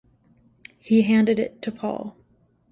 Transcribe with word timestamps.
He 0.79 1.03
handed 1.03 1.37
it 1.37 1.61
to 1.61 1.71
Paul. 1.71 2.17